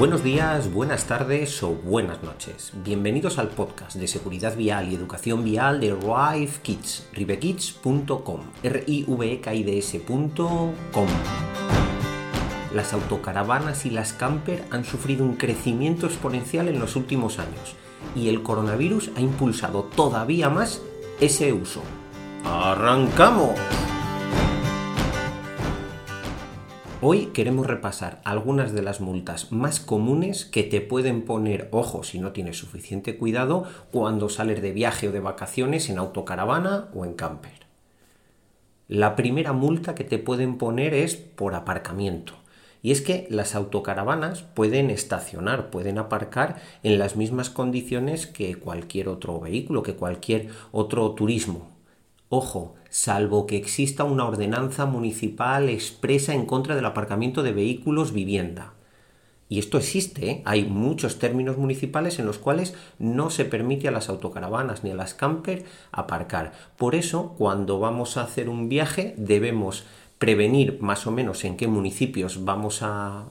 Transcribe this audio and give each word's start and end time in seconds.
Buenos 0.00 0.24
días, 0.24 0.72
buenas 0.72 1.04
tardes 1.04 1.62
o 1.62 1.74
buenas 1.74 2.22
noches. 2.22 2.72
Bienvenidos 2.82 3.38
al 3.38 3.48
podcast 3.48 3.96
de 3.96 4.08
seguridad 4.08 4.56
vial 4.56 4.90
y 4.90 4.94
educación 4.94 5.44
vial 5.44 5.78
de 5.78 5.94
Rive 5.94 6.52
Kids, 6.62 7.06
rivekids.com, 7.12 8.40
r 8.62 8.84
i 8.86 9.04
v 9.06 9.32
e 9.34 9.40
k 9.42 9.54
i 9.54 9.62
d. 9.62 9.84
Las 12.74 12.94
autocaravanas 12.94 13.84
y 13.84 13.90
las 13.90 14.14
camper 14.14 14.64
han 14.70 14.86
sufrido 14.86 15.22
un 15.22 15.36
crecimiento 15.36 16.06
exponencial 16.06 16.68
en 16.68 16.80
los 16.80 16.96
últimos 16.96 17.38
años 17.38 17.76
y 18.16 18.30
el 18.30 18.42
coronavirus 18.42 19.10
ha 19.18 19.20
impulsado 19.20 19.82
todavía 19.82 20.48
más 20.48 20.80
ese 21.20 21.52
uso. 21.52 21.82
¡Arrancamos! 22.46 23.50
Hoy 27.02 27.28
queremos 27.32 27.66
repasar 27.66 28.20
algunas 28.24 28.74
de 28.74 28.82
las 28.82 29.00
multas 29.00 29.52
más 29.52 29.80
comunes 29.80 30.44
que 30.44 30.64
te 30.64 30.82
pueden 30.82 31.22
poner, 31.22 31.70
ojo, 31.72 32.02
si 32.02 32.18
no 32.18 32.32
tienes 32.32 32.58
suficiente 32.58 33.16
cuidado, 33.16 33.64
cuando 33.90 34.28
sales 34.28 34.60
de 34.60 34.72
viaje 34.72 35.08
o 35.08 35.12
de 35.12 35.20
vacaciones 35.20 35.88
en 35.88 35.96
autocaravana 35.96 36.90
o 36.94 37.06
en 37.06 37.14
camper. 37.14 37.66
La 38.86 39.16
primera 39.16 39.54
multa 39.54 39.94
que 39.94 40.04
te 40.04 40.18
pueden 40.18 40.58
poner 40.58 40.92
es 40.92 41.16
por 41.16 41.54
aparcamiento. 41.54 42.34
Y 42.82 42.90
es 42.92 43.00
que 43.00 43.26
las 43.30 43.54
autocaravanas 43.54 44.42
pueden 44.42 44.90
estacionar, 44.90 45.70
pueden 45.70 45.96
aparcar 45.96 46.60
en 46.82 46.98
las 46.98 47.16
mismas 47.16 47.48
condiciones 47.48 48.26
que 48.26 48.56
cualquier 48.56 49.08
otro 49.08 49.40
vehículo, 49.40 49.82
que 49.82 49.94
cualquier 49.94 50.48
otro 50.70 51.12
turismo. 51.12 51.79
Ojo, 52.32 52.76
salvo 52.90 53.44
que 53.48 53.56
exista 53.56 54.04
una 54.04 54.24
ordenanza 54.24 54.86
municipal 54.86 55.68
expresa 55.68 56.32
en 56.32 56.46
contra 56.46 56.76
del 56.76 56.84
aparcamiento 56.84 57.42
de 57.42 57.50
vehículos 57.50 58.12
vivienda. 58.12 58.74
Y 59.48 59.58
esto 59.58 59.78
existe, 59.78 60.30
¿eh? 60.30 60.42
hay 60.44 60.64
muchos 60.64 61.18
términos 61.18 61.58
municipales 61.58 62.20
en 62.20 62.26
los 62.26 62.38
cuales 62.38 62.76
no 63.00 63.30
se 63.30 63.44
permite 63.44 63.88
a 63.88 63.90
las 63.90 64.08
autocaravanas 64.08 64.84
ni 64.84 64.92
a 64.92 64.94
las 64.94 65.12
camper 65.12 65.64
aparcar. 65.90 66.52
Por 66.76 66.94
eso, 66.94 67.34
cuando 67.36 67.80
vamos 67.80 68.16
a 68.16 68.22
hacer 68.22 68.48
un 68.48 68.68
viaje, 68.68 69.12
debemos 69.16 69.82
prevenir 70.20 70.80
más 70.80 71.08
o 71.08 71.10
menos 71.10 71.42
en 71.42 71.56
qué 71.56 71.66
municipios 71.66 72.44
vamos 72.44 72.82
a, 72.82 73.24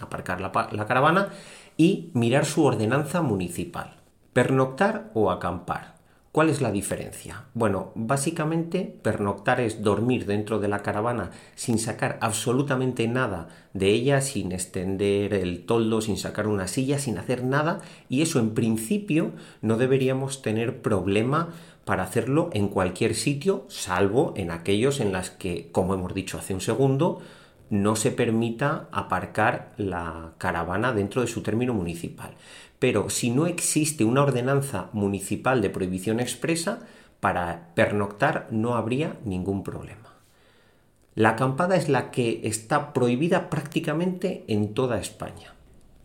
aparcar 0.00 0.40
la 0.40 0.86
caravana 0.88 1.28
y 1.76 2.10
mirar 2.14 2.46
su 2.46 2.64
ordenanza 2.64 3.22
municipal. 3.22 3.94
Pernoctar 4.32 5.12
o 5.14 5.30
acampar. 5.30 6.01
¿Cuál 6.32 6.48
es 6.48 6.62
la 6.62 6.72
diferencia? 6.72 7.44
Bueno, 7.52 7.92
básicamente 7.94 8.98
pernoctar 9.02 9.60
es 9.60 9.82
dormir 9.82 10.24
dentro 10.24 10.60
de 10.60 10.68
la 10.68 10.82
caravana 10.82 11.30
sin 11.56 11.78
sacar 11.78 12.16
absolutamente 12.22 13.06
nada 13.06 13.48
de 13.74 13.90
ella, 13.90 14.22
sin 14.22 14.50
extender 14.52 15.34
el 15.34 15.66
toldo, 15.66 16.00
sin 16.00 16.16
sacar 16.16 16.46
una 16.46 16.68
silla, 16.68 16.98
sin 16.98 17.18
hacer 17.18 17.44
nada 17.44 17.82
y 18.08 18.22
eso 18.22 18.38
en 18.38 18.54
principio 18.54 19.32
no 19.60 19.76
deberíamos 19.76 20.40
tener 20.40 20.80
problema 20.80 21.50
para 21.84 22.04
hacerlo 22.04 22.48
en 22.54 22.68
cualquier 22.68 23.14
sitio, 23.14 23.66
salvo 23.68 24.32
en 24.34 24.52
aquellos 24.52 25.00
en 25.00 25.12
las 25.12 25.28
que, 25.28 25.68
como 25.70 25.92
hemos 25.92 26.14
dicho 26.14 26.38
hace 26.38 26.54
un 26.54 26.62
segundo, 26.62 27.20
no 27.68 27.94
se 27.94 28.10
permita 28.10 28.88
aparcar 28.90 29.72
la 29.76 30.32
caravana 30.38 30.94
dentro 30.94 31.20
de 31.20 31.28
su 31.28 31.42
término 31.42 31.74
municipal 31.74 32.30
pero 32.82 33.10
si 33.10 33.30
no 33.30 33.46
existe 33.46 34.04
una 34.04 34.24
ordenanza 34.24 34.90
municipal 34.92 35.62
de 35.62 35.70
prohibición 35.70 36.18
expresa, 36.18 36.80
para 37.20 37.68
pernoctar 37.76 38.48
no 38.50 38.74
habría 38.74 39.18
ningún 39.24 39.62
problema. 39.62 40.16
La 41.14 41.28
acampada 41.28 41.76
es 41.76 41.88
la 41.88 42.10
que 42.10 42.40
está 42.42 42.92
prohibida 42.92 43.50
prácticamente 43.50 44.44
en 44.48 44.74
toda 44.74 44.98
España. 44.98 45.54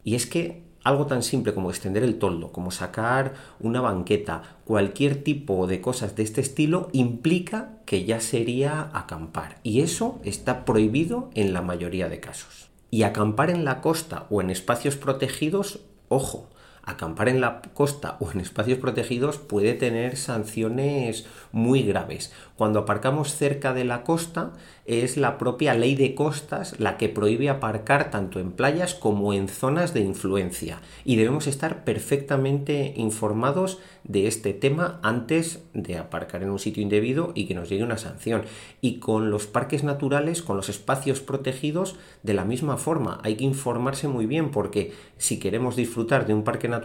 Y 0.04 0.14
es 0.14 0.28
que 0.28 0.62
algo 0.84 1.08
tan 1.08 1.24
simple 1.24 1.56
como 1.56 1.72
extender 1.72 2.04
el 2.04 2.20
toldo, 2.20 2.52
como 2.52 2.70
sacar 2.70 3.34
una 3.60 3.82
banqueta, 3.82 4.44
cualquier 4.64 5.24
tipo 5.24 5.66
de 5.66 5.82
cosas 5.82 6.16
de 6.16 6.22
este 6.22 6.42
estilo 6.42 6.90
implica 6.94 7.80
que 7.88 8.06
ya 8.06 8.20
sería 8.20 8.92
acampar. 8.94 9.58
Y 9.64 9.82
eso 9.82 10.20
está 10.24 10.64
prohibido 10.64 11.32
en 11.34 11.54
la 11.54 11.64
mayoría 11.64 12.08
de 12.08 12.20
casos. 12.20 12.70
Y 12.92 13.02
acampar 13.02 13.50
en 13.50 13.66
la 13.66 13.82
costa 13.82 14.28
o 14.30 14.42
en 14.42 14.52
espacios 14.52 14.96
protegidos, 14.96 15.80
ojo, 16.08 16.50
acampar 16.88 17.28
en 17.28 17.42
la 17.42 17.62
costa 17.74 18.16
o 18.22 18.32
en 18.32 18.40
espacios 18.40 18.80
protegidos 18.80 19.38
puede 19.38 19.74
tener 19.74 20.16
sanciones 20.16 21.28
muy 21.52 21.84
graves. 21.84 22.34
Cuando 22.56 22.80
aparcamos 22.80 23.36
cerca 23.36 23.74
de 23.74 23.84
la 23.84 24.04
costa 24.04 24.54
es 24.86 25.18
la 25.18 25.38
propia 25.38 25.74
ley 25.74 25.96
de 25.96 26.16
costas 26.16 26.80
la 26.80 26.98
que 26.98 27.10
prohíbe 27.10 27.50
aparcar 27.50 28.10
tanto 28.10 28.40
en 28.40 28.54
playas 28.54 28.96
como 28.96 29.34
en 29.34 29.50
zonas 29.50 29.94
de 29.94 30.00
influencia 30.00 30.80
y 31.04 31.18
debemos 31.18 31.46
estar 31.46 31.84
perfectamente 31.84 32.94
informados 32.96 33.80
de 34.06 34.28
este 34.28 34.54
tema 34.54 35.02
antes 35.04 35.64
de 35.74 35.98
aparcar 35.98 36.42
en 36.42 36.50
un 36.50 36.60
sitio 36.60 36.82
indebido 36.82 37.34
y 37.36 37.48
que 37.48 37.54
nos 37.54 37.68
llegue 37.68 37.84
una 37.84 37.98
sanción. 37.98 38.44
Y 38.80 39.00
con 39.00 39.30
los 39.30 39.46
parques 39.46 39.84
naturales, 39.84 40.42
con 40.42 40.56
los 40.56 40.70
espacios 40.70 41.20
protegidos, 41.20 41.98
de 42.24 42.34
la 42.34 42.46
misma 42.46 42.78
forma 42.78 43.20
hay 43.24 43.36
que 43.36 43.44
informarse 43.44 44.08
muy 44.08 44.26
bien 44.26 44.52
porque 44.52 44.94
si 45.18 45.38
queremos 45.38 45.76
disfrutar 45.76 46.26
de 46.26 46.34
un 46.34 46.44
parque 46.46 46.70
natural 46.70 46.77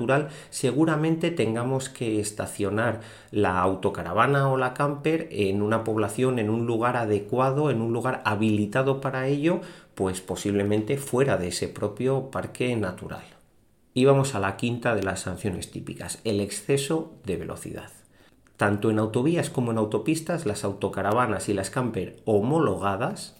seguramente 0.50 1.30
tengamos 1.30 1.88
que 1.88 2.20
estacionar 2.20 3.00
la 3.30 3.60
autocaravana 3.60 4.48
o 4.48 4.56
la 4.56 4.74
camper 4.74 5.28
en 5.30 5.62
una 5.62 5.84
población, 5.84 6.38
en 6.38 6.50
un 6.50 6.66
lugar 6.66 6.96
adecuado, 6.96 7.70
en 7.70 7.80
un 7.80 7.92
lugar 7.92 8.22
habilitado 8.24 9.00
para 9.00 9.26
ello, 9.26 9.60
pues 9.94 10.20
posiblemente 10.20 10.96
fuera 10.96 11.36
de 11.36 11.48
ese 11.48 11.68
propio 11.68 12.30
parque 12.30 12.74
natural. 12.76 13.24
Y 13.94 14.04
vamos 14.04 14.34
a 14.34 14.40
la 14.40 14.56
quinta 14.56 14.94
de 14.94 15.02
las 15.02 15.20
sanciones 15.20 15.70
típicas, 15.70 16.20
el 16.24 16.40
exceso 16.40 17.12
de 17.24 17.36
velocidad. 17.36 17.90
Tanto 18.56 18.90
en 18.90 18.98
autovías 18.98 19.50
como 19.50 19.72
en 19.72 19.78
autopistas, 19.78 20.46
las 20.46 20.64
autocaravanas 20.64 21.48
y 21.48 21.52
las 21.52 21.70
camper 21.70 22.16
homologadas 22.24 23.36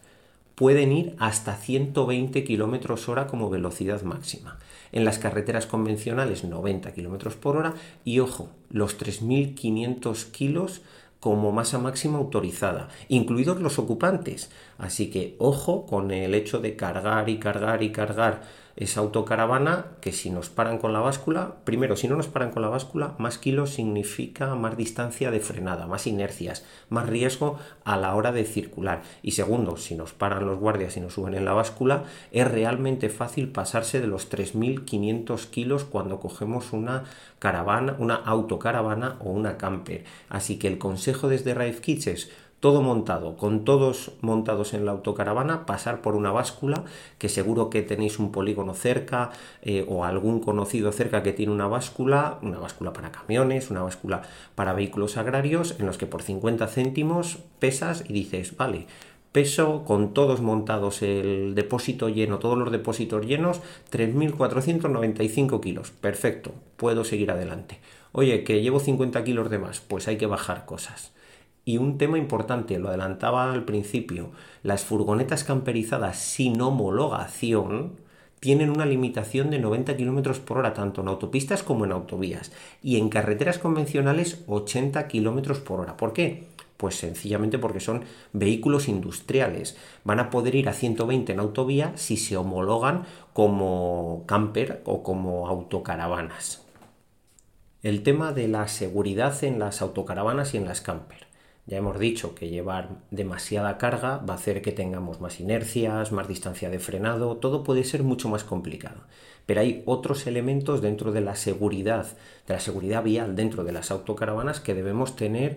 pueden 0.62 0.93
ir 0.93 1.17
hasta 1.19 1.56
120 1.56 2.45
km 2.45 3.09
hora 3.09 3.27
como 3.27 3.50
velocidad 3.50 4.00
máxima. 4.03 4.61
En 4.93 5.05
las 5.05 5.19
carreteras 5.19 5.67
convencionales 5.67 6.45
90 6.45 6.93
km 6.93 7.34
por 7.34 7.56
hora 7.56 7.75
y 8.05 8.21
ojo, 8.21 8.49
los 8.71 8.97
3.500 8.97 10.31
kilos 10.31 10.83
como 11.19 11.50
masa 11.50 11.78
máxima 11.78 12.19
autorizada, 12.19 12.91
incluidos 13.09 13.61
los 13.61 13.81
ocupantes. 13.81 14.53
Así 14.78 15.11
que 15.11 15.34
ojo 15.39 15.84
con 15.84 16.12
el 16.12 16.33
hecho 16.33 16.61
de 16.61 16.77
cargar 16.77 17.29
y 17.29 17.39
cargar 17.39 17.83
y 17.83 17.91
cargar 17.91 18.43
esa 18.77 19.00
autocaravana 19.00 19.87
que 20.00 20.12
si 20.12 20.31
nos 20.31 20.49
paran 20.49 20.78
con 20.78 20.93
la 20.93 21.00
báscula, 21.00 21.56
primero, 21.65 21.97
si 21.97 22.09
no 22.09 22.16
nos 22.16 22.28
paran 22.28 22.50
con 22.50 22.62
la 22.62 22.69
báscula, 22.69 23.15
más 23.19 23.38
kilos 23.38 23.71
significa 23.71 24.55
más 24.55 24.77
distancia 24.77 25.31
de 25.31 25.41
frenada, 25.41 25.87
más 25.87 26.06
inercias, 26.06 26.65
más 26.88 27.09
riesgo 27.09 27.59
a 27.84 27.97
la 27.97 28.15
hora 28.15 28.32
de 28.32 28.44
circular. 28.44 29.03
Y 29.22 29.32
segundo, 29.32 29.77
si 29.77 29.94
nos 29.94 30.12
paran 30.12 30.47
los 30.47 30.59
guardias 30.59 30.97
y 30.97 31.00
nos 31.00 31.15
suben 31.15 31.34
en 31.34 31.44
la 31.44 31.53
báscula, 31.53 32.05
es 32.31 32.50
realmente 32.50 33.09
fácil 33.09 33.49
pasarse 33.49 34.00
de 34.00 34.06
los 34.06 34.31
3.500 34.31 35.47
kilos 35.50 35.84
cuando 35.84 36.21
cogemos 36.21 36.72
una 36.72 37.05
caravana, 37.38 37.97
una 37.99 38.15
autocaravana 38.15 39.16
o 39.21 39.31
una 39.31 39.59
camper. 39.59 40.05
Así 40.28 40.59
que 40.59 40.69
el 40.69 40.78
consejo 40.78 41.28
desde 41.28 41.55
Rive 41.55 41.81
Kids 41.81 42.06
es 42.06 42.31
todo 42.62 42.81
montado, 42.81 43.37
con 43.37 43.65
todos 43.65 44.12
montados 44.21 44.73
en 44.73 44.87
la 44.87 44.93
autocaravana, 44.93 45.67
pasar 45.67 46.00
por 46.00 46.15
una 46.15 46.31
báscula, 46.31 46.84
que 47.19 47.28
seguro 47.28 47.71
que 47.71 47.83
tenéis 47.83 48.21
un 48.21 48.31
polígono 48.31 48.73
cerca 48.73 49.31
eh, 49.62 49.84
o 49.89 50.05
algún 50.05 50.39
conocido 50.39 50.93
cerca 50.93 51.25
que 51.25 51.33
tiene 51.33 51.50
una 51.50 51.67
báscula, 51.67 52.39
una 52.41 52.61
báscula 52.61 52.93
para 52.93 53.11
camiones, 53.11 53.73
una 53.73 53.83
báscula 53.83 54.23
para 54.55 54.75
vehículos 54.75 55.17
agrarios, 55.17 55.75
en 55.81 55.87
los 55.87 55.99
que 55.99 56.06
por 56.06 56.23
50 56.23 56.69
céntimos 56.69 57.39
pesas 57.59 58.05
y 58.09 58.12
dices, 58.12 58.56
vale, 58.56 58.87
peso 59.33 59.83
con 59.84 60.15
todos 60.15 60.41
montados 60.41 61.03
el 61.03 61.56
depósito 61.56 62.11
lleno, 62.11 62.38
todos 62.38 62.56
los 62.56 62.70
depósitos 62.70 63.26
llenos, 63.26 63.61
3.495 63.91 65.61
kilos. 65.61 65.91
Perfecto, 65.91 66.53
puedo 66.76 67.03
seguir 67.03 67.32
adelante. 67.32 67.81
Oye, 68.12 68.44
que 68.44 68.62
llevo 68.62 68.79
50 68.79 69.25
kilos 69.25 69.50
de 69.50 69.58
más, 69.58 69.81
pues 69.81 70.06
hay 70.06 70.17
que 70.17 70.26
bajar 70.26 70.65
cosas. 70.65 71.12
Y 71.64 71.79
un 71.79 71.97
tema 71.97 72.19
importante, 72.19 72.79
lo 72.79 72.88
adelantaba 72.88 73.53
al 73.53 73.64
principio, 73.64 74.31
las 74.62 74.85
furgonetas 74.85 75.44
camperizadas 75.44 76.19
sin 76.19 76.61
homologación 76.61 78.00
tienen 78.41 78.70
una 78.70 78.87
limitación 78.87 79.50
de 79.50 79.61
90 79.61 79.97
km 79.97 80.41
por 80.41 80.59
hora, 80.59 80.75
tanto 80.75 81.00
en 81.00 81.06
autopistas 81.06 81.62
como 81.62 81.85
en 81.85 81.93
autovías, 81.93 82.50
y 82.82 82.97
en 82.97 83.09
carreteras 83.09 83.59
convencionales 83.59 84.43
80 84.49 85.06
km 85.06 85.61
por 85.61 85.79
hora. 85.79 85.97
¿Por 85.97 86.12
qué? 86.12 86.49
Pues 86.76 86.97
sencillamente 86.97 87.61
porque 87.61 87.79
son 87.79 88.03
vehículos 88.32 88.88
industriales. 88.88 89.76
Van 90.03 90.19
a 90.19 90.31
poder 90.31 90.56
ir 90.56 90.69
a 90.69 90.73
120 90.73 91.32
en 91.32 91.38
autovía 91.38 91.93
si 91.94 92.17
se 92.17 92.37
homologan 92.37 93.05
como 93.32 94.25
camper 94.26 94.82
o 94.87 95.05
como 95.05 95.47
autocaravanas. 95.47 96.67
El 97.85 98.03
tema 98.03 98.32
de 98.32 98.49
la 98.49 98.67
seguridad 98.67 99.44
en 99.44 99.61
las 99.61 99.82
autocaravanas 99.82 100.55
y 100.55 100.56
en 100.56 100.65
las 100.65 100.81
camper. 100.81 101.31
Ya 101.64 101.79
hemos 101.79 101.99
dicho 102.00 102.35
que 102.35 102.49
llevar 102.49 102.88
demasiada 103.12 103.79
carga 103.79 104.19
va 104.19 104.35
a 104.35 104.37
hacer 104.37 104.62
que 104.62 104.73
tengamos 104.73 105.20
más 105.20 105.38
inercias, 105.38 106.11
más 106.11 106.26
distancia 106.26 106.70
de 106.70 106.81
frenado, 106.81 107.37
todo 107.37 107.62
puede 107.62 107.85
ser 107.85 108.03
mucho 108.03 108.29
más 108.29 108.43
complicado. 108.43 109.03
Pero 109.47 109.61
hay 109.61 109.82
otros 109.87 110.26
elementos 110.26 110.82
dentro 110.82 111.12
de 111.12 111.20
la 111.20 111.37
seguridad, 111.37 112.06
de 112.49 112.55
la 112.55 112.61
seguridad 112.61 113.05
vial 113.05 113.37
dentro 113.37 113.62
de 113.62 113.73
las 113.73 113.93
autocaravanas 113.93 114.59
que 114.59 114.75
debemos 114.75 115.14
tener, 115.14 115.56